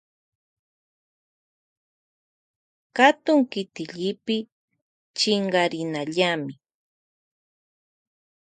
[2.95, 4.37] Katun kitillipi
[5.17, 6.53] chinkarinallami.